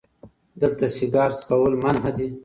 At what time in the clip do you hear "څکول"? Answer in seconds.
1.39-1.73